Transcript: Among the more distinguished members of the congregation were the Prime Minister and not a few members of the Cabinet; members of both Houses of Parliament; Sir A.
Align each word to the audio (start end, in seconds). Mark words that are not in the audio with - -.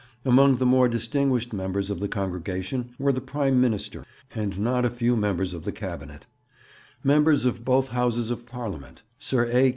Among 0.25 0.55
the 0.55 0.65
more 0.65 0.89
distinguished 0.89 1.53
members 1.53 1.91
of 1.91 1.99
the 1.99 2.07
congregation 2.07 2.95
were 2.97 3.11
the 3.11 3.21
Prime 3.21 3.61
Minister 3.61 4.03
and 4.33 4.57
not 4.57 4.83
a 4.83 4.89
few 4.89 5.15
members 5.15 5.53
of 5.53 5.63
the 5.63 5.71
Cabinet; 5.71 6.25
members 7.03 7.45
of 7.45 7.63
both 7.63 7.89
Houses 7.89 8.31
of 8.31 8.47
Parliament; 8.47 9.03
Sir 9.19 9.45
A. 9.53 9.69